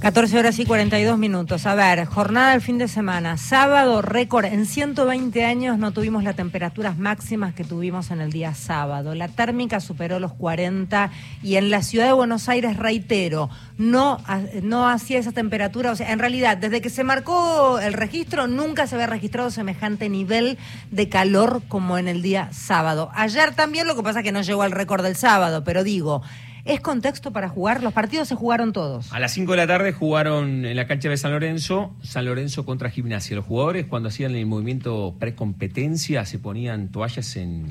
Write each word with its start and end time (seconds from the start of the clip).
14 0.00 0.38
horas 0.38 0.58
y 0.58 0.64
42 0.64 1.18
minutos. 1.18 1.66
A 1.66 1.74
ver, 1.74 2.06
jornada 2.06 2.52
del 2.52 2.62
fin 2.62 2.78
de 2.78 2.88
semana. 2.88 3.36
Sábado, 3.36 4.00
récord. 4.00 4.46
En 4.46 4.64
120 4.64 5.44
años 5.44 5.76
no 5.76 5.92
tuvimos 5.92 6.24
las 6.24 6.36
temperaturas 6.36 6.96
máximas 6.96 7.52
que 7.52 7.64
tuvimos 7.64 8.10
en 8.10 8.22
el 8.22 8.32
día 8.32 8.54
sábado. 8.54 9.14
La 9.14 9.28
térmica 9.28 9.78
superó 9.78 10.18
los 10.18 10.32
40 10.32 11.10
y 11.42 11.56
en 11.56 11.68
la 11.68 11.82
ciudad 11.82 12.06
de 12.06 12.14
Buenos 12.14 12.48
Aires, 12.48 12.78
reitero, 12.78 13.50
no, 13.76 14.16
no 14.62 14.88
hacía 14.88 15.18
esa 15.18 15.32
temperatura. 15.32 15.90
O 15.90 15.96
sea, 15.96 16.10
en 16.12 16.18
realidad, 16.18 16.56
desde 16.56 16.80
que 16.80 16.88
se 16.88 17.04
marcó 17.04 17.78
el 17.78 17.92
registro, 17.92 18.46
nunca 18.46 18.86
se 18.86 18.94
había 18.94 19.06
registrado 19.06 19.50
semejante 19.50 20.08
nivel 20.08 20.56
de 20.90 21.10
calor 21.10 21.60
como 21.68 21.98
en 21.98 22.08
el 22.08 22.22
día 22.22 22.48
sábado. 22.52 23.10
Ayer 23.12 23.54
también, 23.54 23.86
lo 23.86 23.96
que 23.96 24.02
pasa 24.02 24.20
es 24.20 24.24
que 24.24 24.32
no 24.32 24.40
llegó 24.40 24.62
al 24.62 24.72
récord 24.72 25.02
del 25.02 25.16
sábado, 25.16 25.62
pero 25.62 25.84
digo. 25.84 26.22
¿Es 26.64 26.80
contexto 26.80 27.32
para 27.32 27.48
jugar? 27.48 27.82
Los 27.82 27.92
partidos 27.92 28.28
se 28.28 28.34
jugaron 28.34 28.72
todos. 28.72 29.12
A 29.12 29.20
las 29.20 29.32
5 29.32 29.52
de 29.52 29.56
la 29.56 29.66
tarde 29.66 29.92
jugaron 29.92 30.64
en 30.64 30.76
la 30.76 30.86
cancha 30.86 31.08
de 31.08 31.16
San 31.16 31.32
Lorenzo, 31.32 31.96
San 32.02 32.24
Lorenzo 32.24 32.64
contra 32.64 32.90
Gimnasia. 32.90 33.36
Los 33.36 33.46
jugadores 33.46 33.86
cuando 33.86 34.08
hacían 34.08 34.34
el 34.34 34.46
movimiento 34.46 35.16
precompetencia 35.18 36.24
se 36.26 36.38
ponían 36.38 36.88
toallas 36.88 37.36
en, 37.36 37.66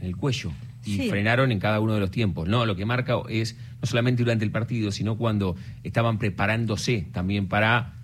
el 0.00 0.16
cuello 0.16 0.52
y 0.84 1.08
frenaron 1.08 1.50
en 1.50 1.58
cada 1.58 1.80
uno 1.80 1.94
de 1.94 2.00
los 2.00 2.10
tiempos. 2.10 2.48
No, 2.48 2.64
lo 2.64 2.76
que 2.76 2.84
marca 2.84 3.16
es 3.28 3.56
no 3.80 3.86
solamente 3.86 4.22
durante 4.22 4.44
el 4.44 4.52
partido, 4.52 4.92
sino 4.92 5.16
cuando 5.16 5.56
estaban 5.82 6.18
preparándose 6.18 7.08
también 7.12 7.48
para 7.48 7.95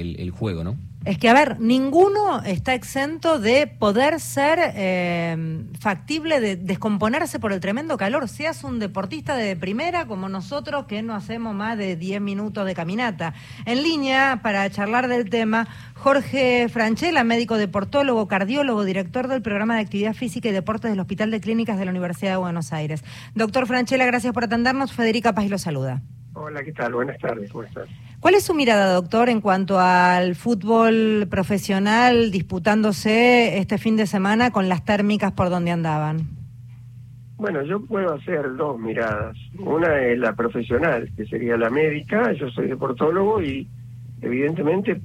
el, 0.00 0.18
el 0.18 0.30
juego, 0.30 0.64
¿no? 0.64 0.76
Es 1.04 1.18
que, 1.18 1.28
a 1.28 1.34
ver, 1.34 1.58
ninguno 1.58 2.42
está 2.44 2.74
exento 2.74 3.40
de 3.40 3.66
poder 3.66 4.20
ser 4.20 4.60
eh, 4.76 5.64
factible 5.80 6.38
de 6.38 6.54
descomponerse 6.54 7.40
por 7.40 7.52
el 7.52 7.58
tremendo 7.58 7.96
calor. 7.96 8.28
Seas 8.28 8.62
un 8.62 8.78
deportista 8.78 9.34
de 9.34 9.56
primera 9.56 10.06
como 10.06 10.28
nosotros 10.28 10.86
que 10.86 11.02
no 11.02 11.16
hacemos 11.16 11.56
más 11.56 11.76
de 11.76 11.96
10 11.96 12.20
minutos 12.20 12.64
de 12.64 12.74
caminata. 12.76 13.34
En 13.66 13.82
línea, 13.82 14.40
para 14.44 14.70
charlar 14.70 15.08
del 15.08 15.28
tema, 15.28 15.66
Jorge 15.94 16.68
Franchella, 16.68 17.24
médico 17.24 17.56
deportólogo, 17.56 18.28
cardiólogo, 18.28 18.84
director 18.84 19.26
del 19.26 19.42
programa 19.42 19.74
de 19.74 19.80
actividad 19.80 20.14
física 20.14 20.50
y 20.50 20.52
deportes 20.52 20.92
del 20.92 21.00
Hospital 21.00 21.32
de 21.32 21.40
Clínicas 21.40 21.80
de 21.80 21.84
la 21.84 21.90
Universidad 21.90 22.32
de 22.32 22.36
Buenos 22.36 22.72
Aires. 22.72 23.02
Doctor 23.34 23.66
Franchella, 23.66 24.06
gracias 24.06 24.32
por 24.32 24.44
atendernos. 24.44 24.92
Federica 24.92 25.34
Paz 25.34 25.50
lo 25.50 25.58
saluda. 25.58 26.00
Hola, 26.34 26.62
¿qué 26.62 26.72
tal? 26.72 26.94
Buenas 26.94 27.18
tardes, 27.18 27.50
¿cómo 27.50 27.64
estás? 27.64 27.88
¿Cuál 28.22 28.36
es 28.36 28.44
su 28.44 28.54
mirada, 28.54 28.94
doctor, 28.94 29.28
en 29.28 29.40
cuanto 29.40 29.80
al 29.80 30.36
fútbol 30.36 31.26
profesional 31.28 32.30
disputándose 32.30 33.58
este 33.58 33.78
fin 33.78 33.96
de 33.96 34.06
semana 34.06 34.52
con 34.52 34.68
las 34.68 34.84
térmicas 34.84 35.32
por 35.32 35.50
donde 35.50 35.72
andaban? 35.72 36.28
Bueno, 37.36 37.62
yo 37.64 37.84
puedo 37.84 38.14
hacer 38.14 38.54
dos 38.54 38.78
miradas. 38.78 39.36
Una 39.58 40.00
es 40.02 40.16
la 40.20 40.36
profesional, 40.36 41.10
que 41.16 41.26
sería 41.26 41.56
la 41.56 41.68
médica, 41.68 42.30
yo 42.34 42.48
soy 42.50 42.68
deportólogo 42.68 43.42
y 43.42 43.66
evidentemente 44.20 45.00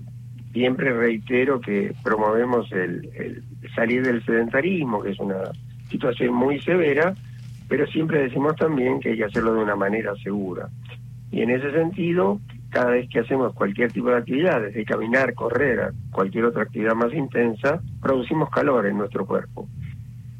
siempre 0.53 0.93
reitero 0.93 1.59
que 1.59 1.95
promovemos 2.03 2.71
el, 2.71 3.09
el 3.15 3.43
salir 3.73 4.03
del 4.05 4.23
sedentarismo, 4.25 5.01
que 5.01 5.09
es 5.09 5.19
una 5.19 5.37
situación 5.89 6.35
muy 6.35 6.59
severa, 6.61 7.15
pero 7.67 7.87
siempre 7.87 8.21
decimos 8.21 8.55
también 8.57 8.99
que 8.99 9.09
hay 9.09 9.17
que 9.17 9.25
hacerlo 9.25 9.55
de 9.55 9.63
una 9.63 9.75
manera 9.75 10.13
segura. 10.21 10.69
Y 11.31 11.41
en 11.41 11.49
ese 11.49 11.71
sentido, 11.71 12.39
cada 12.69 12.91
vez 12.91 13.09
que 13.09 13.19
hacemos 13.19 13.53
cualquier 13.53 13.91
tipo 13.91 14.09
de 14.09 14.17
actividad, 14.17 14.61
desde 14.61 14.85
caminar, 14.85 15.33
correr, 15.33 15.93
cualquier 16.11 16.45
otra 16.45 16.63
actividad 16.63 16.95
más 16.95 17.13
intensa, 17.13 17.81
producimos 18.01 18.49
calor 18.49 18.85
en 18.85 18.97
nuestro 18.97 19.25
cuerpo. 19.25 19.67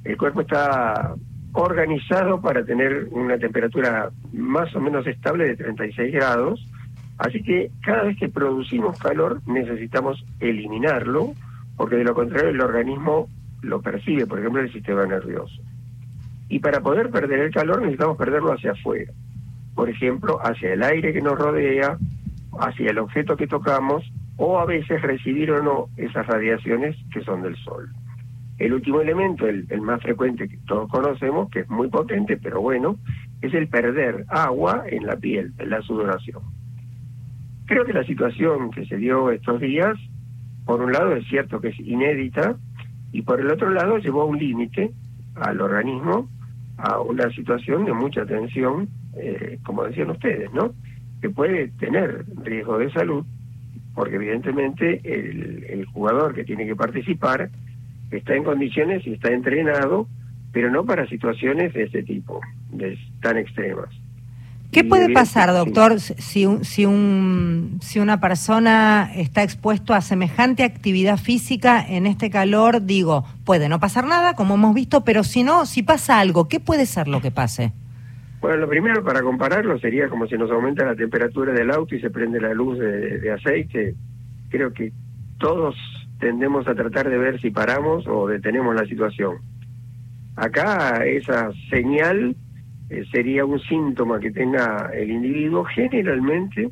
El 0.03 0.17
cuerpo 0.17 0.41
está 0.41 1.15
organizado 1.53 2.41
para 2.41 2.63
tener 2.63 3.07
una 3.11 3.37
temperatura 3.37 4.09
más 4.33 4.75
o 4.75 4.79
menos 4.79 5.07
estable 5.07 5.47
de 5.47 5.55
36 5.55 6.13
grados, 6.13 6.65
así 7.17 7.41
que 7.41 7.71
cada 7.81 8.03
vez 8.03 8.17
que 8.17 8.29
producimos 8.29 8.99
calor 8.99 9.41
necesitamos 9.47 10.23
eliminarlo, 10.39 11.33
porque 11.75 11.95
de 11.95 12.03
lo 12.03 12.13
contrario 12.13 12.49
el 12.49 12.61
organismo 12.61 13.29
lo 13.61 13.81
percibe, 13.81 14.27
por 14.27 14.39
ejemplo 14.39 14.61
el 14.61 14.71
sistema 14.71 15.05
nervioso. 15.05 15.61
Y 16.49 16.59
para 16.59 16.81
poder 16.81 17.09
perder 17.09 17.39
el 17.39 17.53
calor 17.53 17.81
necesitamos 17.81 18.17
perderlo 18.17 18.53
hacia 18.53 18.71
afuera 18.71 19.11
por 19.77 19.91
ejemplo, 19.91 20.39
hacia 20.43 20.73
el 20.73 20.81
aire 20.81 21.13
que 21.13 21.21
nos 21.21 21.37
rodea, 21.37 21.99
hacia 22.59 22.91
el 22.91 22.99
objeto 22.99 23.37
que 23.37 23.47
tocamos, 23.47 24.03
o 24.37 24.59
a 24.59 24.65
veces 24.65 25.01
recibir 25.01 25.51
o 25.51 25.63
no 25.63 25.87
esas 25.97 26.27
radiaciones 26.27 26.95
que 27.11 27.21
son 27.21 27.41
del 27.41 27.55
Sol. 27.57 27.89
El 28.59 28.73
último 28.73 29.01
elemento, 29.01 29.47
el, 29.47 29.67
más 29.81 30.01
frecuente 30.01 30.47
que 30.47 30.57
todos 30.67 30.89
conocemos, 30.89 31.49
que 31.49 31.61
es 31.61 31.69
muy 31.69 31.89
potente, 31.89 32.37
pero 32.37 32.61
bueno, 32.61 32.97
es 33.41 33.53
el 33.53 33.67
perder 33.67 34.25
agua 34.29 34.83
en 34.87 35.05
la 35.05 35.15
piel, 35.15 35.53
en 35.57 35.69
la 35.69 35.81
sudoración. 35.81 36.41
Creo 37.65 37.85
que 37.85 37.93
la 37.93 38.03
situación 38.03 38.71
que 38.71 38.85
se 38.85 38.97
dio 38.97 39.31
estos 39.31 39.59
días, 39.59 39.97
por 40.65 40.81
un 40.81 40.91
lado 40.91 41.15
es 41.15 41.27
cierto 41.27 41.59
que 41.59 41.69
es 41.69 41.79
inédita, 41.79 42.57
y 43.11 43.21
por 43.21 43.39
el 43.39 43.51
otro 43.51 43.69
lado 43.69 43.97
llevó 43.97 44.23
a 44.23 44.25
un 44.25 44.37
límite 44.37 44.91
al 45.35 45.61
organismo, 45.61 46.29
a 46.77 46.99
una 46.99 47.29
situación 47.31 47.85
de 47.85 47.93
mucha 47.93 48.25
tensión 48.25 48.89
eh, 49.19 49.59
como 49.65 49.83
decían 49.83 50.11
ustedes, 50.11 50.51
¿no? 50.53 50.73
Que 51.21 51.29
puede 51.29 51.69
tener 51.79 52.25
riesgo 52.43 52.77
de 52.77 52.91
salud, 52.91 53.25
porque 53.95 54.15
evidentemente 54.15 55.01
el, 55.03 55.65
el 55.69 55.85
jugador 55.85 56.35
que 56.35 56.43
tiene 56.43 56.65
que 56.65 56.75
participar 56.75 57.49
está 58.11 58.35
en 58.35 58.43
condiciones 58.43 59.05
y 59.05 59.13
está 59.13 59.31
entrenado, 59.31 60.07
pero 60.51 60.71
no 60.71 60.85
para 60.85 61.07
situaciones 61.07 61.73
de 61.73 61.83
este 61.83 62.03
tipo, 62.03 62.41
de, 62.71 62.97
tan 63.21 63.37
extremas. 63.37 63.89
¿Qué 64.71 64.83
puede 64.83 65.13
pasar, 65.13 65.51
doctor, 65.53 65.99
si, 65.99 66.45
un, 66.45 66.65
si, 66.65 66.85
un, 66.85 67.79
si 67.81 67.99
una 67.99 68.19
persona 68.19 69.09
está 69.15 69.41
expuesto 69.41 69.93
a 69.93 70.01
semejante 70.01 70.63
actividad 70.63 71.17
física 71.17 71.83
en 71.87 72.05
este 72.05 72.29
calor? 72.29 72.83
Digo, 72.83 73.25
puede 73.45 73.69
no 73.69 73.79
pasar 73.79 74.05
nada, 74.05 74.33
como 74.33 74.55
hemos 74.55 74.75
visto, 74.75 75.05
pero 75.05 75.23
si 75.23 75.43
no, 75.43 75.65
si 75.65 75.83
pasa 75.83 76.19
algo, 76.19 76.49
¿qué 76.49 76.59
puede 76.59 76.85
ser 76.85 77.07
lo 77.07 77.21
que 77.21 77.31
pase? 77.31 77.71
Bueno, 78.47 78.61
lo 78.61 78.69
primero 78.69 79.03
para 79.03 79.21
compararlo 79.21 79.77
sería 79.77 80.07
como 80.07 80.25
si 80.25 80.37
nos 80.37 80.49
aumenta 80.49 80.85
la 80.85 80.95
temperatura 80.95 81.51
del 81.51 81.69
auto 81.69 81.95
y 81.95 81.99
se 81.99 82.09
prende 82.09 82.39
la 82.39 82.53
luz 82.53 82.79
de, 82.79 83.29
aceite. 83.29 83.93
Creo 84.47 84.71
que 84.71 84.93
todos 85.37 85.75
tendemos 86.17 86.65
a 86.65 86.73
tratar 86.73 87.09
de 87.09 87.17
ver 87.17 87.41
si 87.41 87.51
paramos 87.51 88.07
o 88.07 88.25
detenemos 88.25 88.73
la 88.73 88.85
situación. 88.85 89.39
Acá 90.37 91.05
esa 91.05 91.51
señal 91.69 92.37
eh, 92.89 93.03
sería 93.11 93.43
un 93.43 93.59
síntoma 93.59 94.17
que 94.17 94.31
tenga 94.31 94.91
el 94.93 95.11
individuo. 95.11 95.65
Generalmente 95.65 96.69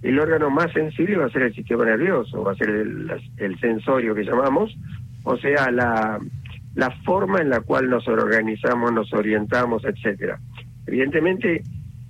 el 0.00 0.18
órgano 0.18 0.48
más 0.48 0.72
sensible 0.72 1.18
va 1.18 1.26
a 1.26 1.30
ser 1.30 1.42
el 1.42 1.54
sistema 1.54 1.84
nervioso, 1.84 2.42
va 2.42 2.52
a 2.52 2.56
ser 2.56 2.70
el, 2.70 3.12
el 3.36 3.60
sensorio 3.60 4.14
que 4.14 4.24
llamamos, 4.24 4.74
o 5.24 5.36
sea, 5.36 5.70
la, 5.70 6.18
la 6.74 6.90
forma 7.04 7.42
en 7.42 7.50
la 7.50 7.60
cual 7.60 7.90
nos 7.90 8.08
organizamos, 8.08 8.90
nos 8.94 9.12
orientamos, 9.12 9.84
etcétera. 9.84 10.38
Evidentemente, 10.88 11.62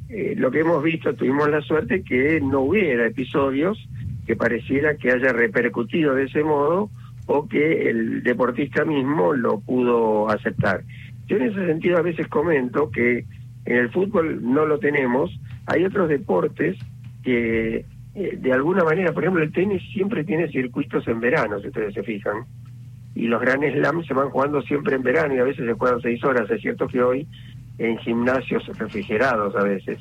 eh, 0.08 0.34
lo 0.36 0.50
que 0.50 0.60
hemos 0.60 0.82
visto, 0.82 1.14
tuvimos 1.14 1.50
la 1.50 1.60
suerte 1.60 2.02
que 2.02 2.40
no 2.40 2.60
hubiera 2.60 3.06
episodios 3.06 3.78
que 4.26 4.36
pareciera 4.36 4.96
que 4.96 5.10
haya 5.10 5.32
repercutido 5.32 6.14
de 6.14 6.24
ese 6.24 6.44
modo 6.44 6.90
o 7.26 7.48
que 7.48 7.90
el 7.90 8.22
deportista 8.22 8.84
mismo 8.84 9.32
lo 9.34 9.60
pudo 9.60 10.30
aceptar. 10.30 10.82
Yo 11.26 11.36
en 11.36 11.42
ese 11.42 11.66
sentido 11.66 11.98
a 11.98 12.02
veces 12.02 12.28
comento 12.28 12.90
que 12.90 13.24
en 13.64 13.76
el 13.76 13.90
fútbol 13.90 14.40
no 14.42 14.64
lo 14.64 14.78
tenemos, 14.78 15.30
hay 15.66 15.84
otros 15.84 16.08
deportes 16.08 16.78
que 17.22 17.84
eh, 18.14 18.38
de 18.40 18.52
alguna 18.52 18.84
manera, 18.84 19.12
por 19.12 19.24
ejemplo 19.24 19.42
el 19.42 19.52
tenis 19.52 19.82
siempre 19.92 20.24
tiene 20.24 20.48
circuitos 20.48 21.06
en 21.08 21.20
verano, 21.20 21.60
si 21.60 21.68
ustedes 21.68 21.94
se 21.94 22.02
fijan, 22.02 22.44
y 23.14 23.26
los 23.26 23.40
grandes 23.40 23.74
slams 23.74 24.06
se 24.06 24.14
van 24.14 24.30
jugando 24.30 24.62
siempre 24.62 24.94
en 24.94 25.02
verano 25.02 25.34
y 25.34 25.38
a 25.38 25.44
veces 25.44 25.66
se 25.66 25.72
juegan 25.72 26.00
seis 26.00 26.22
horas, 26.22 26.48
es 26.50 26.60
cierto 26.60 26.86
que 26.86 27.02
hoy 27.02 27.26
en 27.78 27.98
gimnasios 27.98 28.66
refrigerados 28.78 29.54
a 29.56 29.62
veces, 29.62 29.98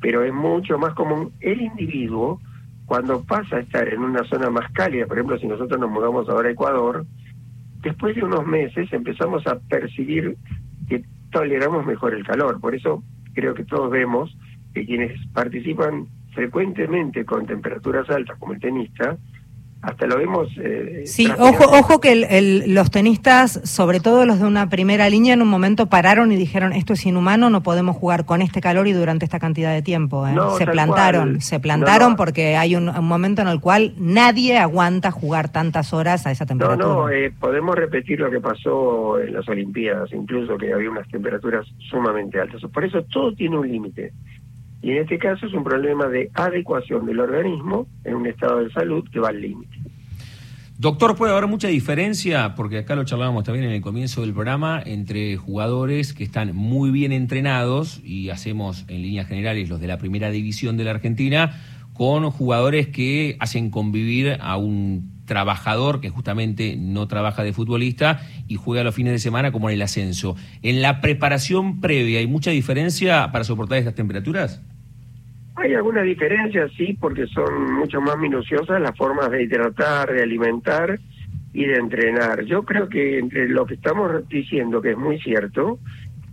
pero 0.00 0.22
es 0.22 0.32
mucho 0.32 0.78
más 0.78 0.94
común 0.94 1.32
el 1.40 1.60
individuo 1.62 2.40
cuando 2.86 3.22
pasa 3.22 3.56
a 3.56 3.60
estar 3.60 3.88
en 3.88 4.00
una 4.00 4.24
zona 4.24 4.50
más 4.50 4.70
cálida, 4.72 5.06
por 5.06 5.16
ejemplo, 5.16 5.38
si 5.38 5.46
nosotros 5.46 5.80
nos 5.80 5.90
mudamos 5.90 6.28
ahora 6.28 6.48
a 6.48 6.52
Ecuador, 6.52 7.06
después 7.80 8.14
de 8.14 8.24
unos 8.24 8.46
meses 8.46 8.92
empezamos 8.92 9.46
a 9.46 9.58
percibir 9.58 10.36
que 10.88 11.04
toleramos 11.30 11.86
mejor 11.86 12.14
el 12.14 12.26
calor. 12.26 12.60
Por 12.60 12.74
eso 12.74 13.02
creo 13.32 13.54
que 13.54 13.64
todos 13.64 13.90
vemos 13.90 14.36
que 14.74 14.84
quienes 14.84 15.12
participan 15.28 16.06
frecuentemente 16.34 17.24
con 17.24 17.46
temperaturas 17.46 18.10
altas, 18.10 18.38
como 18.38 18.54
el 18.54 18.60
tenista, 18.60 19.16
hasta 19.84 20.06
lo 20.06 20.16
vemos. 20.16 20.48
Eh, 20.58 21.02
sí, 21.04 21.28
ojo, 21.38 21.64
ojo 21.64 22.00
que 22.00 22.62
los 22.66 22.90
tenistas, 22.90 23.60
sobre 23.64 24.00
todo 24.00 24.24
los 24.24 24.40
de 24.40 24.46
una 24.46 24.68
primera 24.68 25.08
línea, 25.08 25.34
en 25.34 25.42
un 25.42 25.48
momento 25.48 25.86
pararon 25.86 26.32
y 26.32 26.36
dijeron 26.36 26.72
esto 26.72 26.94
es 26.94 27.04
inhumano, 27.06 27.50
no 27.50 27.62
podemos 27.62 27.96
jugar 27.96 28.24
con 28.24 28.40
este 28.42 28.60
calor 28.60 28.88
y 28.88 28.92
durante 28.92 29.24
esta 29.24 29.38
cantidad 29.38 29.72
de 29.72 29.82
tiempo. 29.82 30.26
¿eh? 30.26 30.34
se 30.58 30.66
plantaron, 30.66 31.40
se 31.40 31.60
plantaron 31.60 32.16
porque 32.16 32.56
hay 32.56 32.76
un, 32.76 32.86
momento 33.04 33.42
en 33.42 33.48
el 33.48 33.60
cual 33.60 33.94
nadie 33.98 34.58
aguanta 34.58 35.10
jugar 35.10 35.50
tantas 35.50 35.92
horas 35.92 36.26
a 36.26 36.30
esa 36.30 36.46
temperatura. 36.46 36.86
No, 36.86 36.94
no, 37.02 37.10
eh, 37.10 37.32
podemos 37.38 37.74
repetir 37.74 38.20
lo 38.20 38.30
que 38.30 38.40
pasó 38.40 39.20
en 39.20 39.34
las 39.34 39.48
Olimpiadas, 39.48 40.12
incluso 40.12 40.56
que 40.56 40.72
había 40.72 40.90
unas 40.90 41.08
temperaturas 41.08 41.66
sumamente 41.90 42.40
altas. 42.40 42.62
Por 42.72 42.84
eso 42.84 43.02
todo 43.04 43.32
tiene 43.34 43.58
un 43.58 43.70
límite. 43.70 44.12
Y 44.84 44.90
en 44.90 44.98
este 44.98 45.16
caso 45.16 45.46
es 45.46 45.54
un 45.54 45.64
problema 45.64 46.08
de 46.08 46.30
adecuación 46.34 47.06
del 47.06 47.18
organismo 47.18 47.86
en 48.04 48.16
un 48.16 48.26
estado 48.26 48.62
de 48.62 48.70
salud 48.70 49.02
que 49.10 49.18
va 49.18 49.30
al 49.30 49.40
límite. 49.40 49.78
Doctor, 50.76 51.16
puede 51.16 51.32
haber 51.32 51.46
mucha 51.46 51.68
diferencia, 51.68 52.54
porque 52.54 52.76
acá 52.76 52.94
lo 52.94 53.04
charlábamos 53.04 53.44
también 53.44 53.64
en 53.64 53.70
el 53.70 53.80
comienzo 53.80 54.20
del 54.20 54.34
programa, 54.34 54.82
entre 54.84 55.38
jugadores 55.38 56.12
que 56.12 56.22
están 56.22 56.54
muy 56.54 56.90
bien 56.90 57.12
entrenados, 57.12 58.02
y 58.04 58.28
hacemos 58.28 58.84
en 58.88 59.00
líneas 59.00 59.26
generales 59.26 59.70
los 59.70 59.80
de 59.80 59.86
la 59.86 59.96
primera 59.96 60.30
división 60.30 60.76
de 60.76 60.84
la 60.84 60.90
Argentina, 60.90 61.58
con 61.94 62.30
jugadores 62.30 62.88
que 62.88 63.38
hacen 63.40 63.70
convivir 63.70 64.36
a 64.38 64.58
un 64.58 65.14
trabajador 65.24 66.02
que 66.02 66.10
justamente 66.10 66.76
no 66.76 67.08
trabaja 67.08 67.42
de 67.42 67.54
futbolista 67.54 68.20
y 68.48 68.56
juega 68.56 68.84
los 68.84 68.94
fines 68.94 69.14
de 69.14 69.18
semana 69.18 69.50
como 69.50 69.70
en 69.70 69.76
el 69.76 69.82
ascenso. 69.82 70.36
¿En 70.60 70.82
la 70.82 71.00
preparación 71.00 71.80
previa 71.80 72.18
hay 72.18 72.26
mucha 72.26 72.50
diferencia 72.50 73.32
para 73.32 73.44
soportar 73.44 73.78
estas 73.78 73.94
temperaturas? 73.94 74.60
Hay 75.64 75.72
alguna 75.72 76.02
diferencia, 76.02 76.68
sí, 76.76 76.94
porque 77.00 77.26
son 77.26 77.72
mucho 77.72 77.98
más 77.98 78.18
minuciosas 78.18 78.78
las 78.82 78.94
formas 78.98 79.30
de 79.30 79.44
hidratar, 79.44 80.12
de 80.12 80.22
alimentar 80.22 81.00
y 81.54 81.64
de 81.64 81.76
entrenar. 81.76 82.44
Yo 82.44 82.64
creo 82.64 82.86
que 82.86 83.18
entre 83.18 83.48
lo 83.48 83.64
que 83.64 83.72
estamos 83.72 84.28
diciendo, 84.28 84.82
que 84.82 84.90
es 84.90 84.98
muy 84.98 85.18
cierto, 85.20 85.78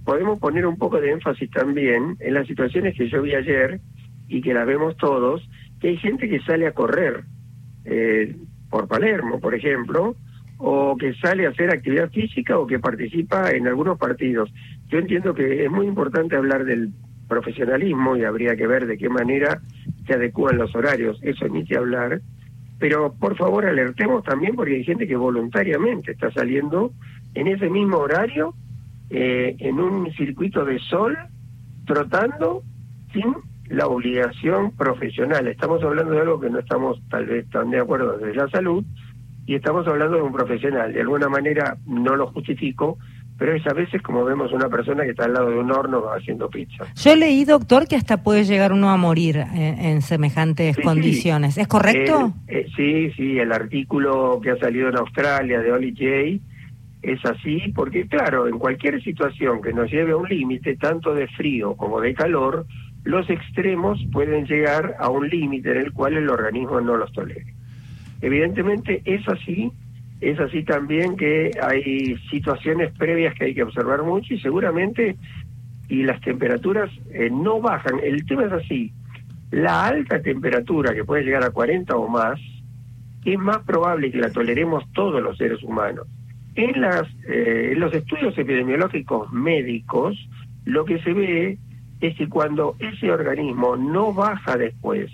podemos 0.04 0.38
poner 0.38 0.66
un 0.66 0.78
poco 0.78 1.00
de 1.00 1.12
énfasis 1.12 1.50
también 1.50 2.18
en 2.20 2.34
las 2.34 2.46
situaciones 2.46 2.94
que 2.98 3.08
yo 3.08 3.22
vi 3.22 3.34
ayer 3.34 3.80
y 4.28 4.42
que 4.42 4.54
las 4.54 4.68
vemos 4.68 4.98
todos, 4.98 5.50
que 5.80 5.88
hay 5.88 5.98
gente 5.98 6.28
que 6.28 6.42
sale 6.42 6.68
a 6.68 6.74
correr 6.74 7.24
eh, 7.86 8.36
por 8.70 8.90
Palermo, 8.90 9.40
por 9.40 9.56
ejemplo, 9.56 10.18
o 10.58 10.98
que 10.98 11.14
sale 11.14 11.46
a 11.46 11.52
hacer 11.52 11.70
actividad 11.70 12.12
física 12.12 12.60
o 12.60 12.68
que 12.68 12.80
participa 12.80 13.52
en 13.52 13.66
algunos 13.66 13.98
partidos. 13.98 14.54
Yo 14.90 15.00
entiendo 15.00 15.34
que 15.34 15.64
es 15.64 15.72
muy 15.72 15.88
importante 15.88 16.36
hablar 16.36 16.66
del 16.66 16.92
profesionalismo 17.32 18.18
y 18.18 18.26
habría 18.26 18.58
que 18.58 18.68
ver 18.68 18.86
de 18.86 18.98
qué 18.98 19.08
manera 19.08 19.62
se 20.06 20.14
adecúan 20.16 20.58
los 20.58 20.76
horarios, 20.76 21.18
eso 21.22 21.48
ni 21.48 21.64
que 21.64 21.78
hablar, 21.78 22.20
pero 22.78 23.14
por 23.14 23.38
favor 23.38 23.66
alertemos 23.66 24.22
también 24.24 24.54
porque 24.56 24.76
hay 24.76 24.84
gente 24.84 25.08
que 25.08 25.16
voluntariamente 25.16 26.12
está 26.12 26.30
saliendo 26.32 26.92
en 27.34 27.48
ese 27.48 27.70
mismo 27.70 27.98
horario, 28.00 28.54
eh, 29.10 29.56
en 29.60 29.80
un 29.80 30.12
circuito 30.12 30.66
de 30.66 30.78
sol, 30.80 31.18
trotando 31.86 32.64
sin 33.14 33.34
la 33.70 33.88
obligación 33.88 34.72
profesional. 34.72 35.48
Estamos 35.48 35.82
hablando 35.84 36.12
de 36.12 36.20
algo 36.20 36.42
que 36.42 36.50
no 36.50 36.60
estamos 36.60 37.02
tal 37.10 37.28
vez 37.28 37.50
tan 37.50 37.72
de 37.72 37.80
acuerdo 37.80 38.18
desde 38.18 38.36
la 38.36 38.50
salud 38.50 38.84
y 39.46 39.56
estamos 39.56 39.88
hablando 39.88 40.18
de 40.18 40.24
un 40.24 40.34
profesional. 40.34 40.92
De 40.92 41.00
alguna 41.00 41.30
manera 41.30 41.78
no 41.86 42.18
lo 42.18 42.28
justifico, 42.28 42.98
pero 43.42 43.56
es 43.56 43.66
a 43.66 43.74
veces 43.74 44.04
como 44.04 44.24
vemos 44.24 44.54
una 44.54 44.70
persona 44.70 45.04
que 45.04 45.10
está 45.10 45.26
al 45.26 45.34
lado 45.34 45.50
de 45.50 45.58
un 45.58 45.72
horno 45.72 46.04
haciendo 46.16 46.48
pizza. 46.48 46.86
Yo 46.94 47.16
leí, 47.16 47.44
doctor, 47.44 47.88
que 47.88 47.96
hasta 47.96 48.22
puede 48.22 48.44
llegar 48.44 48.72
uno 48.72 48.92
a 48.92 48.98
morir 48.98 49.38
en, 49.56 50.04
semejantes 50.04 50.78
condiciones. 50.78 51.58
¿Es 51.58 51.68
correcto? 51.68 52.36
Eh, 52.48 52.68
sí, 52.76 53.10
sí, 53.14 53.40
el 53.40 53.52
artículo 53.52 54.40
que 54.44 54.52
ha 54.52 54.58
salido 54.58 54.90
en 54.90 54.98
Australia 54.98 55.60
de 55.60 55.72
Oli 55.72 55.90
J 55.90 56.40
es 57.02 57.26
así, 57.26 57.74
porque 57.74 58.08
claro, 58.08 58.48
en 58.48 58.60
cualquier 58.60 59.04
situación 59.04 59.60
que 59.64 59.74
nos 59.74 59.90
lleve 59.90 60.12
a 60.12 60.18
un 60.18 60.30
límite, 60.30 60.78
tanto 60.78 61.16
de 61.16 61.28
frío 61.30 61.76
como 61.76 62.00
de 62.00 62.14
calor, 62.14 62.68
los 63.06 63.28
extremos 63.28 64.00
pueden 64.12 64.46
llegar 64.46 64.98
a 65.00 65.10
un 65.10 65.28
límite 65.28 65.72
en 65.72 65.78
el 65.78 65.94
cual 65.94 66.16
el 66.16 66.30
organismo 66.30 66.80
no 66.80 66.96
los 66.96 67.12
tolere. 67.12 67.56
Evidentemente 68.22 69.02
es 69.04 69.28
así 69.28 69.72
es 70.22 70.40
así 70.40 70.64
también 70.64 71.18
que 71.18 71.52
hay 71.62 72.16
situaciones 72.30 72.94
previas 72.94 73.34
que 73.34 73.46
hay 73.46 73.56
que 73.56 73.64
observar 73.64 74.04
mucho 74.04 74.36
y 74.36 74.40
seguramente 74.40 75.18
y 75.90 76.04
las 76.04 76.22
temperaturas 76.22 76.90
eh, 77.12 77.30
no 77.30 77.60
bajan. 77.60 78.00
El 78.02 78.26
tema 78.26 78.46
es 78.46 78.52
así, 78.54 78.94
la 79.50 79.88
alta 79.88 80.22
temperatura 80.22 80.94
que 80.94 81.04
puede 81.04 81.24
llegar 81.24 81.44
a 81.44 81.50
40 81.50 81.96
o 81.96 82.08
más 82.08 82.40
es 83.26 83.38
más 83.38 83.60
probable 83.60 84.12
que 84.12 84.20
la 84.20 84.32
toleremos 84.32 84.84
todos 84.94 85.22
los 85.22 85.38
seres 85.38 85.62
humanos. 85.64 86.08
En, 86.56 86.80
las, 86.80 87.08
eh, 87.28 87.72
en 87.74 87.80
los 87.80 87.94
estudios 87.94 88.38
epidemiológicos 88.38 89.32
médicos, 89.34 90.18
lo 90.66 90.86
que 90.86 91.02
se 91.02 91.14
ve 91.14 91.58
es 92.00 92.16
que 92.16 92.30
cuando 92.30 92.76
ese 92.80 93.12
organismo 93.12 93.76
no 93.76 94.14
baja 94.14 94.56
después 94.56 95.12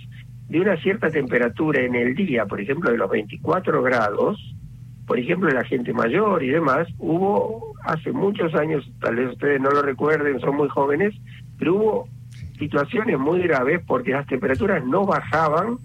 de 0.49 0.59
una 0.59 0.77
cierta 0.77 1.09
temperatura 1.09 1.81
en 1.81 1.95
el 1.95 2.15
día, 2.15 2.45
por 2.45 2.59
ejemplo 2.59 2.91
de 2.91 2.97
los 2.97 3.09
24 3.09 3.81
grados, 3.83 4.56
por 5.07 5.17
ejemplo, 5.17 5.49
la 5.49 5.63
gente 5.63 5.93
mayor 5.93 6.43
y 6.43 6.49
demás, 6.49 6.85
hubo 6.99 7.73
hace 7.85 8.11
muchos 8.11 8.53
años, 8.53 8.87
tal 8.99 9.15
vez 9.15 9.31
ustedes 9.31 9.61
no 9.61 9.71
lo 9.71 9.81
recuerden, 9.81 10.39
son 10.41 10.57
muy 10.57 10.67
jóvenes, 10.67 11.15
pero 11.57 11.75
hubo 11.75 12.07
situaciones 12.59 13.17
muy 13.17 13.41
graves 13.41 13.81
porque 13.87 14.11
las 14.11 14.27
temperaturas 14.27 14.85
no 14.85 15.05
bajaban 15.05 15.77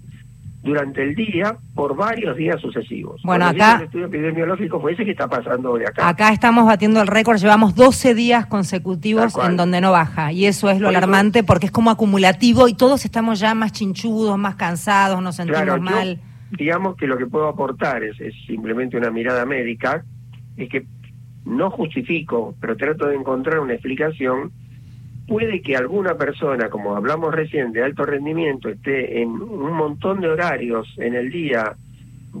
durante 0.61 1.03
el 1.03 1.15
día 1.15 1.57
por 1.73 1.95
varios 1.95 2.35
días 2.35 2.59
sucesivos. 2.59 3.21
Bueno, 3.23 3.45
acá... 3.45 3.77
El 3.77 3.83
estudio 3.83 4.05
epidemiológico 4.07 4.81
fue 4.81 4.91
ese 4.91 5.05
que 5.05 5.11
está 5.11 5.27
pasando 5.27 5.75
de 5.77 5.87
acá. 5.87 6.07
Acá 6.07 6.29
estamos 6.33 6.65
batiendo 6.65 7.01
el 7.01 7.07
récord, 7.07 7.37
llevamos 7.37 7.75
12 7.75 8.15
días 8.15 8.45
consecutivos 8.47 9.37
en 9.41 9.55
donde 9.55 9.79
no 9.79 9.91
baja, 9.93 10.33
y 10.33 10.47
eso 10.47 10.69
es 10.69 10.81
lo 10.81 10.89
alarmante 10.89 11.43
porque 11.43 11.67
es 11.67 11.71
como 11.71 11.91
acumulativo 11.91 12.67
y 12.67 12.73
todos 12.73 13.05
estamos 13.05 13.39
ya 13.39 13.53
más 13.55 13.71
chinchudos, 13.71 14.37
más 14.37 14.55
cansados, 14.55 15.21
nos 15.21 15.37
sentimos 15.37 15.79
mal 15.79 16.19
digamos 16.57 16.95
que 16.95 17.07
lo 17.07 17.17
que 17.17 17.27
puedo 17.27 17.47
aportar 17.47 18.03
es, 18.03 18.17
simplemente 18.45 18.97
una 18.97 19.11
mirada 19.11 19.45
médica, 19.45 20.03
es 20.55 20.69
que 20.69 20.85
no 21.45 21.69
justifico, 21.71 22.55
pero 22.61 22.77
trato 22.77 23.07
de 23.07 23.15
encontrar 23.15 23.59
una 23.59 23.73
explicación. 23.73 24.51
Puede 25.27 25.61
que 25.61 25.75
alguna 25.75 26.15
persona, 26.15 26.69
como 26.69 26.95
hablamos 26.95 27.33
recién, 27.33 27.71
de 27.71 27.83
alto 27.83 28.05
rendimiento, 28.05 28.69
esté 28.69 29.21
en 29.21 29.29
un 29.29 29.73
montón 29.73 30.21
de 30.21 30.29
horarios 30.29 30.87
en 30.97 31.15
el 31.15 31.31
día 31.31 31.73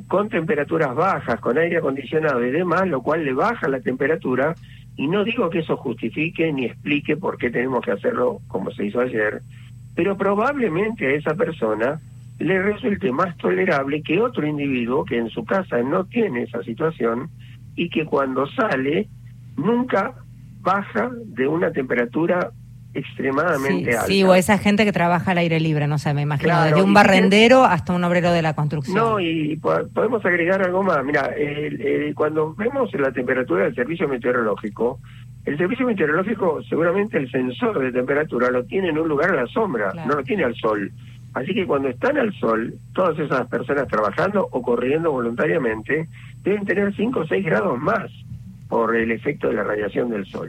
con 0.07 0.29
temperaturas 0.29 0.95
bajas, 0.95 1.39
con 1.39 1.57
aire 1.57 1.77
acondicionado 1.77 2.45
y 2.45 2.51
demás, 2.51 2.87
lo 2.87 3.01
cual 3.01 3.25
le 3.25 3.33
baja 3.33 3.67
la 3.67 3.79
temperatura, 3.79 4.55
y 4.95 5.07
no 5.07 5.23
digo 5.23 5.49
que 5.49 5.59
eso 5.59 5.77
justifique 5.77 6.51
ni 6.51 6.65
explique 6.65 7.17
por 7.17 7.37
qué 7.37 7.49
tenemos 7.49 7.83
que 7.83 7.91
hacerlo 7.91 8.39
como 8.47 8.71
se 8.71 8.85
hizo 8.85 8.99
ayer, 8.99 9.41
pero 9.95 10.17
probablemente 10.17 11.07
a 11.07 11.11
esa 11.11 11.35
persona 11.35 11.99
le 12.39 12.61
resulte 12.61 13.11
más 13.11 13.37
tolerable 13.37 14.01
que 14.01 14.21
otro 14.21 14.45
individuo 14.45 15.05
que 15.05 15.17
en 15.17 15.29
su 15.29 15.45
casa 15.45 15.81
no 15.81 16.05
tiene 16.05 16.43
esa 16.43 16.61
situación 16.63 17.29
y 17.75 17.89
que 17.89 18.05
cuando 18.05 18.47
sale 18.47 19.07
nunca 19.55 20.15
baja 20.61 21.11
de 21.25 21.47
una 21.47 21.71
temperatura 21.71 22.51
extremadamente 22.95 23.91
alta. 23.91 24.05
Sí, 24.05 24.23
o 24.23 24.35
esa 24.35 24.57
gente 24.57 24.85
que 24.85 24.91
trabaja 24.91 25.31
al 25.31 25.39
aire 25.39 25.59
libre, 25.59 25.87
no 25.87 25.97
sé, 25.97 26.13
me 26.13 26.21
imagino, 26.21 26.61
desde 26.63 26.83
un 26.83 26.93
barrendero 26.93 27.63
hasta 27.63 27.93
un 27.93 28.03
obrero 28.03 28.31
de 28.31 28.41
la 28.41 28.53
construcción. 28.53 28.95
No, 28.95 29.19
y 29.19 29.55
podemos 29.57 30.23
agregar 30.23 30.61
algo 30.61 30.83
más. 30.83 31.03
Mira, 31.03 31.31
cuando 32.15 32.53
vemos 32.53 32.93
la 32.93 33.11
temperatura 33.11 33.65
del 33.65 33.75
servicio 33.75 34.07
meteorológico, 34.07 34.99
el 35.45 35.57
servicio 35.57 35.87
meteorológico 35.87 36.61
seguramente 36.69 37.17
el 37.17 37.29
sensor 37.31 37.79
de 37.79 37.91
temperatura 37.91 38.49
lo 38.51 38.63
tiene 38.65 38.89
en 38.89 38.97
un 38.99 39.07
lugar 39.07 39.31
a 39.31 39.41
la 39.43 39.47
sombra, 39.47 39.91
no 39.93 40.15
lo 40.15 40.23
tiene 40.23 40.43
al 40.43 40.55
sol. 40.55 40.91
Así 41.33 41.53
que 41.53 41.65
cuando 41.65 41.89
están 41.89 42.17
al 42.17 42.31
sol, 42.33 42.75
todas 42.93 43.17
esas 43.17 43.47
personas 43.47 43.87
trabajando 43.87 44.47
o 44.51 44.61
corriendo 44.61 45.11
voluntariamente 45.11 46.07
deben 46.43 46.65
tener 46.65 46.95
5 46.95 47.19
o 47.19 47.27
6 47.27 47.45
grados 47.45 47.79
más 47.79 48.11
por 48.69 48.95
el 48.95 49.11
efecto 49.11 49.49
de 49.49 49.55
la 49.55 49.63
radiación 49.63 50.09
del 50.09 50.25
sol. 50.25 50.47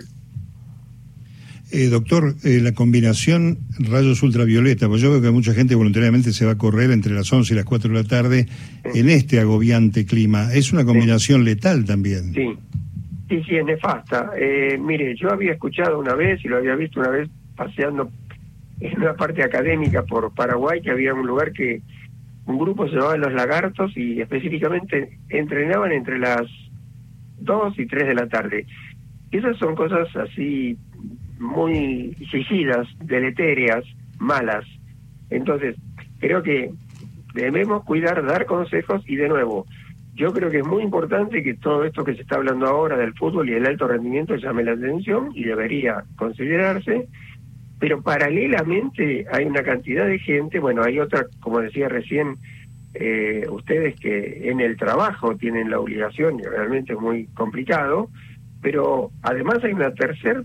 Eh, 1.72 1.88
doctor, 1.88 2.34
eh, 2.44 2.60
la 2.60 2.72
combinación 2.72 3.58
rayos 3.78 4.22
ultravioleta, 4.22 4.86
pues 4.86 5.00
yo 5.00 5.10
veo 5.10 5.22
que 5.22 5.30
mucha 5.30 5.54
gente 5.54 5.74
voluntariamente 5.74 6.32
se 6.32 6.44
va 6.44 6.52
a 6.52 6.58
correr 6.58 6.90
entre 6.90 7.14
las 7.14 7.32
11 7.32 7.52
y 7.52 7.56
las 7.56 7.64
4 7.64 7.90
de 7.90 8.02
la 8.02 8.04
tarde 8.04 8.46
en 8.84 9.08
este 9.08 9.40
agobiante 9.40 10.04
clima. 10.04 10.52
¿Es 10.52 10.72
una 10.72 10.84
combinación 10.84 11.44
letal 11.44 11.84
también? 11.84 12.34
Sí, 12.34 12.56
sí, 13.28 13.42
sí, 13.48 13.56
es 13.56 13.64
nefasta. 13.64 14.30
Eh, 14.38 14.78
mire, 14.78 15.16
yo 15.16 15.32
había 15.32 15.52
escuchado 15.52 15.98
una 15.98 16.14
vez 16.14 16.44
y 16.44 16.48
lo 16.48 16.58
había 16.58 16.76
visto 16.76 17.00
una 17.00 17.08
vez 17.08 17.28
paseando 17.56 18.10
en 18.80 19.00
una 19.00 19.14
parte 19.14 19.42
académica 19.42 20.02
por 20.02 20.34
Paraguay, 20.34 20.80
que 20.80 20.90
había 20.90 21.14
un 21.14 21.26
lugar 21.26 21.52
que 21.52 21.82
un 22.46 22.58
grupo 22.58 22.88
se 22.88 22.94
llamaba 22.94 23.16
Los 23.16 23.32
Lagartos 23.32 23.96
y 23.96 24.20
específicamente 24.20 25.18
entrenaban 25.28 25.92
entre 25.92 26.18
las 26.18 26.42
2 27.38 27.78
y 27.78 27.86
3 27.86 28.08
de 28.08 28.14
la 28.14 28.28
tarde. 28.28 28.66
Esas 29.30 29.56
son 29.58 29.74
cosas 29.74 30.08
así 30.16 30.76
muy 31.38 32.14
suicidas, 32.30 32.86
deleterias, 33.00 33.84
malas. 34.18 34.64
Entonces, 35.30 35.76
creo 36.18 36.42
que 36.42 36.70
debemos 37.34 37.84
cuidar, 37.84 38.24
dar 38.24 38.46
consejos 38.46 39.02
y 39.06 39.16
de 39.16 39.28
nuevo, 39.28 39.66
yo 40.14 40.32
creo 40.32 40.48
que 40.48 40.58
es 40.58 40.66
muy 40.66 40.82
importante 40.82 41.42
que 41.42 41.54
todo 41.54 41.84
esto 41.84 42.04
que 42.04 42.14
se 42.14 42.22
está 42.22 42.36
hablando 42.36 42.66
ahora 42.66 42.96
del 42.96 43.14
fútbol 43.14 43.48
y 43.48 43.54
el 43.54 43.66
alto 43.66 43.88
rendimiento 43.88 44.36
llame 44.36 44.62
la 44.62 44.72
atención 44.72 45.30
y 45.34 45.44
debería 45.44 46.04
considerarse 46.16 47.08
pero 47.84 48.00
paralelamente 48.00 49.26
hay 49.30 49.44
una 49.44 49.62
cantidad 49.62 50.06
de 50.06 50.18
gente, 50.18 50.58
bueno, 50.58 50.82
hay 50.82 50.98
otra, 50.98 51.26
como 51.40 51.60
decía 51.60 51.86
recién, 51.86 52.38
eh, 52.94 53.44
ustedes 53.50 54.00
que 54.00 54.48
en 54.48 54.60
el 54.60 54.78
trabajo 54.78 55.36
tienen 55.36 55.68
la 55.68 55.80
obligación 55.80 56.40
y 56.40 56.44
realmente 56.44 56.94
es 56.94 56.98
muy 56.98 57.26
complicado, 57.34 58.08
pero 58.62 59.10
además 59.20 59.62
hay 59.64 59.74
una 59.74 59.92
tercera 59.92 60.42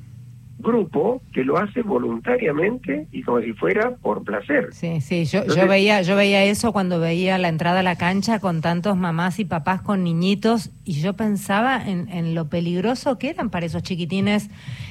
grupo 0.59 1.21
que 1.33 1.43
lo 1.43 1.57
hace 1.57 1.81
voluntariamente 1.81 3.07
y 3.11 3.23
como 3.23 3.39
si 3.41 3.53
fuera 3.53 3.95
por 3.95 4.23
placer. 4.23 4.67
Sí, 4.71 4.99
sí, 4.99 5.25
yo, 5.25 5.45
yo 5.45 5.67
veía 5.67 6.01
yo 6.01 6.15
veía 6.15 6.43
eso 6.43 6.73
cuando 6.73 6.99
veía 6.99 7.37
la 7.37 7.47
entrada 7.47 7.79
a 7.79 7.83
la 7.83 7.95
cancha 7.95 8.39
con 8.39 8.61
tantos 8.61 8.97
mamás 8.97 9.39
y 9.39 9.45
papás 9.45 9.81
con 9.81 10.03
niñitos 10.03 10.71
y 10.83 11.01
yo 11.01 11.13
pensaba 11.13 11.81
en, 11.87 12.09
en 12.09 12.35
lo 12.35 12.49
peligroso 12.49 13.17
que 13.17 13.29
eran 13.29 13.49
para 13.49 13.65
esos 13.65 13.83
chiquitines 13.83 14.49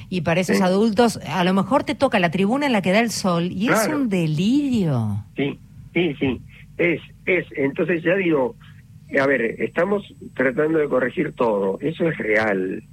y 0.09 0.21
para 0.21 0.41
esos 0.41 0.59
adultos. 0.61 1.17
A 1.27 1.43
lo 1.43 1.53
mejor 1.53 1.83
te 1.83 1.93
toca 1.93 2.19
la 2.19 2.31
tribuna 2.31 2.65
en 2.65 2.73
la 2.73 2.81
que 2.81 2.91
da 2.91 2.99
el 2.99 3.11
sol 3.11 3.51
y 3.51 3.69
es 3.69 3.87
un 3.87 4.09
delirio. 4.09 5.23
Sí, 5.35 5.59
sí, 5.93 6.15
sí, 6.19 6.41
es, 6.77 6.99
es. 7.25 7.45
Entonces 7.55 8.01
ya 8.01 8.15
digo, 8.15 8.55
a 9.21 9.27
ver, 9.27 9.41
estamos 9.61 10.03
tratando 10.33 10.79
de 10.79 10.87
corregir 10.87 11.33
todo, 11.33 11.77
eso 11.79 12.09
es 12.09 12.17
real, 12.17 12.83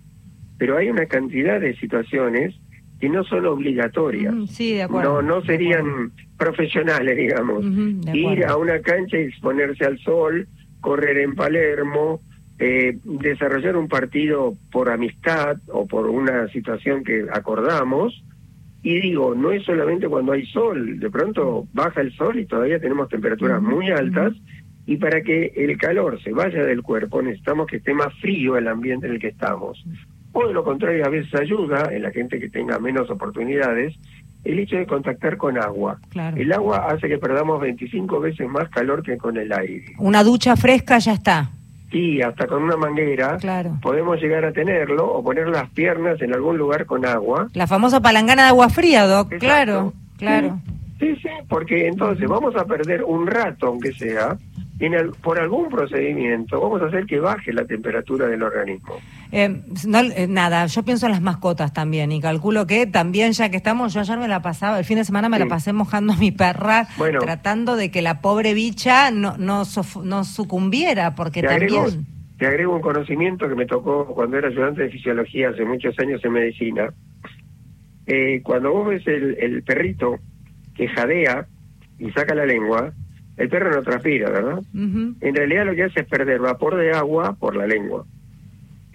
pero 0.58 0.76
hay 0.76 0.90
una 0.90 1.06
cantidad 1.06 1.60
de 1.60 1.74
situaciones 1.76 2.54
que 3.00 3.08
no 3.08 3.24
son 3.24 3.46
obligatorias. 3.46 4.34
sí, 4.48 4.74
de 4.74 4.84
acuerdo. 4.84 5.22
No, 5.22 5.36
no 5.36 5.42
serían 5.42 6.12
profesionales, 6.38 7.16
digamos. 7.16 7.64
Ir 8.14 8.44
a 8.46 8.56
una 8.56 8.80
cancha 8.80 9.18
y 9.18 9.24
exponerse 9.24 9.84
al 9.84 9.98
sol, 9.98 10.48
correr 10.80 11.18
en 11.18 11.34
Palermo, 11.34 12.20
eh, 12.58 12.98
desarrollar 13.04 13.76
un 13.76 13.88
partido 13.88 14.54
por 14.72 14.90
amistad 14.90 15.58
o 15.68 15.86
por 15.86 16.08
una 16.08 16.48
situación 16.48 17.04
que 17.04 17.26
acordamos. 17.30 18.22
Y 18.82 19.00
digo, 19.00 19.34
no 19.34 19.50
es 19.50 19.64
solamente 19.64 20.08
cuando 20.08 20.32
hay 20.32 20.46
sol, 20.46 20.98
de 20.98 21.10
pronto 21.10 21.66
baja 21.72 22.00
el 22.00 22.12
sol 22.14 22.38
y 22.38 22.46
todavía 22.46 22.78
tenemos 22.78 23.08
temperaturas 23.08 23.60
muy 23.60 23.90
altas. 23.90 24.32
Y 24.86 24.96
para 24.98 25.20
que 25.22 25.52
el 25.56 25.76
calor 25.76 26.22
se 26.22 26.30
vaya 26.30 26.62
del 26.64 26.82
cuerpo 26.82 27.20
necesitamos 27.20 27.66
que 27.66 27.78
esté 27.78 27.92
más 27.92 28.14
frío 28.20 28.56
el 28.56 28.68
ambiente 28.68 29.06
en 29.06 29.14
el 29.14 29.18
que 29.18 29.28
estamos 29.28 29.84
o 30.36 30.48
de 30.48 30.54
lo 30.54 30.62
contrario 30.62 31.04
a 31.06 31.08
veces 31.08 31.34
ayuda 31.34 31.88
en 31.90 32.02
la 32.02 32.10
gente 32.10 32.38
que 32.38 32.50
tenga 32.50 32.78
menos 32.78 33.08
oportunidades 33.10 33.94
el 34.44 34.58
hecho 34.58 34.76
de 34.76 34.86
contactar 34.86 35.36
con 35.36 35.58
agua. 35.58 35.98
El 36.36 36.52
agua 36.52 36.86
hace 36.90 37.08
que 37.08 37.18
perdamos 37.18 37.60
25 37.60 38.20
veces 38.20 38.46
más 38.48 38.68
calor 38.68 39.02
que 39.02 39.16
con 39.16 39.36
el 39.36 39.52
aire. 39.52 39.94
Una 39.98 40.22
ducha 40.22 40.54
fresca 40.56 40.98
ya 40.98 41.14
está. 41.14 41.50
Sí, 41.90 42.20
hasta 42.20 42.46
con 42.46 42.64
una 42.64 42.76
manguera 42.76 43.38
podemos 43.80 44.20
llegar 44.20 44.44
a 44.44 44.52
tenerlo 44.52 45.06
o 45.06 45.24
poner 45.24 45.48
las 45.48 45.70
piernas 45.70 46.20
en 46.20 46.34
algún 46.34 46.58
lugar 46.58 46.84
con 46.84 47.06
agua. 47.06 47.48
La 47.54 47.66
famosa 47.66 48.00
palangana 48.00 48.42
de 48.42 48.48
agua 48.50 48.68
fría, 48.68 49.06
Doc. 49.06 49.32
Claro, 49.38 49.94
claro. 50.18 50.60
Sí, 50.98 51.16
sí, 51.16 51.28
porque 51.48 51.88
entonces 51.88 52.28
vamos 52.28 52.54
a 52.56 52.64
perder 52.64 53.04
un 53.04 53.26
rato, 53.26 53.68
aunque 53.68 53.92
sea, 53.92 54.36
en 54.78 55.12
por 55.22 55.38
algún 55.38 55.68
procedimiento 55.68 56.60
vamos 56.60 56.82
a 56.82 56.86
hacer 56.86 57.06
que 57.06 57.18
baje 57.18 57.52
la 57.52 57.64
temperatura 57.64 58.26
del 58.26 58.42
organismo. 58.42 58.96
Eh, 59.32 59.62
no, 59.86 60.00
eh, 60.00 60.26
nada, 60.28 60.66
yo 60.66 60.82
pienso 60.82 61.06
en 61.06 61.12
las 61.12 61.20
mascotas 61.20 61.72
también 61.72 62.12
y 62.12 62.20
calculo 62.20 62.66
que 62.66 62.86
también 62.86 63.32
ya 63.32 63.50
que 63.50 63.56
estamos, 63.56 63.92
yo 63.94 64.00
ayer 64.00 64.18
me 64.18 64.28
la 64.28 64.42
pasaba, 64.42 64.78
el 64.78 64.84
fin 64.84 64.98
de 64.98 65.04
semana 65.04 65.28
me 65.28 65.38
la 65.38 65.46
pasé 65.46 65.72
mojando 65.72 66.12
a 66.12 66.16
mi 66.16 66.30
perra, 66.30 66.86
tratando 67.20 67.76
de 67.76 67.90
que 67.90 68.02
la 68.02 68.20
pobre 68.20 68.54
bicha 68.54 69.10
no, 69.10 69.36
no, 69.36 69.62
no 70.04 70.24
sucumbiera, 70.24 71.14
porque 71.14 71.42
también... 71.42 72.06
te 72.38 72.46
agrego 72.46 72.76
un 72.76 72.82
conocimiento 72.82 73.48
que 73.48 73.54
me 73.54 73.66
tocó 73.66 74.06
cuando 74.06 74.38
era 74.38 74.48
ayudante 74.48 74.82
de 74.82 74.90
fisiología 74.90 75.50
hace 75.50 75.64
muchos 75.64 75.98
años 75.98 76.24
en 76.24 76.32
medicina. 76.32 76.92
Eh, 78.06 78.40
cuando 78.42 78.72
vos 78.72 78.88
ves 78.88 79.06
el, 79.06 79.36
el 79.40 79.62
perrito 79.62 80.18
que 80.74 80.88
jadea 80.88 81.46
y 81.98 82.10
saca 82.12 82.34
la 82.34 82.46
lengua, 82.46 82.92
el 83.36 83.48
perro 83.48 83.70
no 83.70 83.82
transpira, 83.82 84.30
¿verdad? 84.30 84.62
En 84.74 85.34
realidad 85.34 85.66
lo 85.66 85.74
que 85.74 85.84
hace 85.84 86.00
es 86.00 86.06
perder 86.06 86.40
vapor 86.40 86.76
de 86.76 86.92
agua 86.92 87.36
por 87.38 87.54
la 87.54 87.66
lengua. 87.66 88.06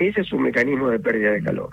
Ese 0.07 0.21
es 0.21 0.33
un 0.33 0.43
mecanismo 0.43 0.89
de 0.89 0.99
pérdida 0.99 1.31
de 1.31 1.43
calor. 1.43 1.69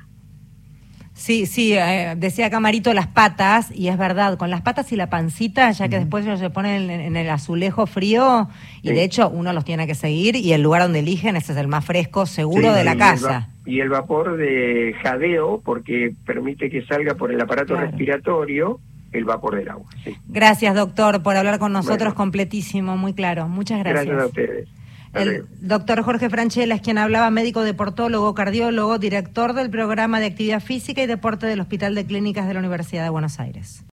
Sí, 1.18 1.47
sí, 1.47 1.75
eh, 1.75 2.14
decía 2.16 2.49
Camarito 2.49 2.94
las 2.94 3.08
patas, 3.08 3.73
y 3.75 3.88
es 3.88 3.99
verdad, 3.99 4.38
con 4.38 4.50
las 4.50 4.62
patas 4.62 4.92
y 4.92 4.97
la 4.97 5.11
pancita, 5.11 5.73
ya 5.73 5.88
que 5.88 5.99
después 5.99 6.25
ellos 6.25 6.38
se 6.38 6.49
ponen 6.49 6.90
en, 6.90 7.16
el 7.16 7.28
azulejo 7.28 7.87
frío, 7.87 8.49
y 8.82 8.92
de 8.92 9.02
hecho 9.02 9.28
uno 9.28 9.52
los 9.52 9.64
tiene 9.64 9.88
que 9.88 9.97
seguir, 9.97 10.37
y 10.37 10.52
el 10.52 10.62
lugar 10.62 10.82
donde 10.82 11.00
eligen 11.00 11.35
ese 11.35 11.50
es 11.50 11.58
el 11.58 11.66
más 11.66 11.85
fresco, 11.85 12.25
seguro 12.25 12.73
de 12.73 12.85
la 12.85 12.97
casa. 12.97 13.49
y 13.66 13.80
el 13.80 13.88
vapor 13.88 14.37
de 14.37 14.94
jadeo, 15.02 15.61
porque 15.64 16.14
permite 16.25 16.70
que 16.70 16.87
salga 16.87 17.14
por 17.14 17.32
el 17.32 17.40
aparato 17.40 17.75
respiratorio, 17.75 18.78
el 19.11 19.25
vapor 19.25 19.56
del 19.56 19.70
agua. 19.70 19.87
Gracias, 20.28 20.73
doctor, 20.76 21.20
por 21.25 21.37
hablar 21.37 21.58
con 21.58 21.73
nosotros 21.73 22.14
completísimo, 22.14 22.97
muy 22.97 23.12
claro. 23.12 23.49
Muchas 23.49 23.80
gracias. 23.80 24.06
Gracias 24.06 24.23
a 24.23 24.26
ustedes. 24.26 24.68
El 25.14 25.46
doctor 25.60 26.02
Jorge 26.02 26.28
Franchella 26.30 26.74
es 26.74 26.82
quien 26.82 26.98
hablaba, 26.98 27.30
médico 27.30 27.62
deportólogo, 27.62 28.34
cardiólogo, 28.34 28.98
director 28.98 29.54
del 29.54 29.70
programa 29.70 30.20
de 30.20 30.26
actividad 30.26 30.60
física 30.60 31.02
y 31.02 31.06
deporte 31.06 31.46
del 31.46 31.60
Hospital 31.60 31.94
de 31.94 32.04
Clínicas 32.04 32.46
de 32.46 32.54
la 32.54 32.60
Universidad 32.60 33.04
de 33.04 33.10
Buenos 33.10 33.40
Aires. 33.40 33.84